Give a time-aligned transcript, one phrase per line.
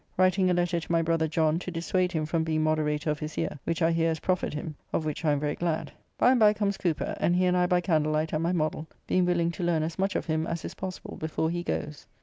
[0.17, 3.37] Writing a letter to my brother John to dissuade him from being Moderator of his
[3.37, 5.91] year, which I hear is proffered him, of which I am very glad.
[6.17, 9.25] By and by comes Cooper, and he and I by candlelight at my modell, being
[9.25, 12.07] willing to learn as much of him as is possible before he goes.